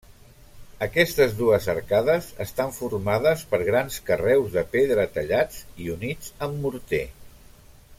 Aquestes 0.85 1.35
dues 1.41 1.67
arcades 1.73 2.31
estan 2.47 2.73
formades 2.79 3.45
per 3.53 3.61
grans 3.69 4.01
carreus 4.11 4.51
de 4.59 4.67
pedra 4.77 5.09
tallats 5.19 5.65
i 5.85 5.95
units 5.99 6.35
amb 6.49 6.63
morter. 6.67 7.05